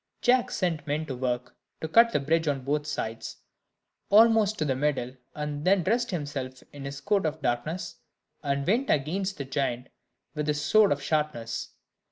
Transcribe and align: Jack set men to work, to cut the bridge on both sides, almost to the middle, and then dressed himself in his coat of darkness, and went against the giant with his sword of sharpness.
Jack 0.23 0.49
set 0.49 0.87
men 0.87 1.05
to 1.05 1.15
work, 1.15 1.55
to 1.79 1.87
cut 1.87 2.11
the 2.11 2.19
bridge 2.19 2.47
on 2.47 2.63
both 2.65 2.87
sides, 2.87 3.37
almost 4.09 4.57
to 4.57 4.65
the 4.65 4.75
middle, 4.75 5.15
and 5.35 5.63
then 5.63 5.83
dressed 5.83 6.09
himself 6.09 6.63
in 6.73 6.85
his 6.85 6.99
coat 6.99 7.23
of 7.23 7.39
darkness, 7.43 7.97
and 8.41 8.65
went 8.65 8.89
against 8.89 9.37
the 9.37 9.45
giant 9.45 9.89
with 10.33 10.47
his 10.47 10.59
sword 10.59 10.91
of 10.91 11.03
sharpness. 11.03 11.73